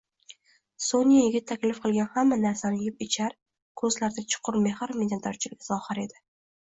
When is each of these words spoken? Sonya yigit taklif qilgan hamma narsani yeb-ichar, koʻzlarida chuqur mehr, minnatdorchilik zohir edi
Sonya 0.85 1.17
yigit 1.23 1.45
taklif 1.51 1.81
qilgan 1.83 2.09
hamma 2.15 2.39
narsani 2.45 2.81
yeb-ichar, 2.85 3.37
koʻzlarida 3.83 4.25
chuqur 4.35 4.59
mehr, 4.65 4.95
minnatdorchilik 5.03 5.67
zohir 5.69 6.03
edi 6.07 6.23